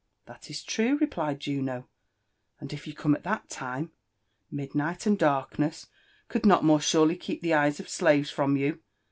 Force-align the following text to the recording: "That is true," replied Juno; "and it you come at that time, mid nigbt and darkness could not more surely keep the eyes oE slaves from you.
"That 0.25 0.49
is 0.49 0.63
true," 0.63 0.97
replied 0.97 1.41
Juno; 1.41 1.87
"and 2.59 2.73
it 2.73 2.87
you 2.87 2.93
come 2.95 3.13
at 3.13 3.21
that 3.21 3.51
time, 3.51 3.91
mid 4.49 4.71
nigbt 4.71 5.05
and 5.05 5.15
darkness 5.15 5.89
could 6.27 6.43
not 6.43 6.63
more 6.63 6.81
surely 6.81 7.15
keep 7.15 7.43
the 7.43 7.53
eyes 7.53 7.79
oE 7.79 7.83
slaves 7.83 8.31
from 8.31 8.57
you. 8.57 8.79